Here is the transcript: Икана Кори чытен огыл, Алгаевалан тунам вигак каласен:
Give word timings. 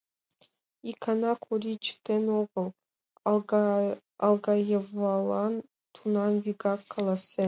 Икана 0.89 1.31
Кори 1.43 1.73
чытен 1.85 2.23
огыл, 2.41 2.67
Алгаевалан 4.27 5.53
тунам 5.93 6.33
вигак 6.43 6.79
каласен: 6.93 7.39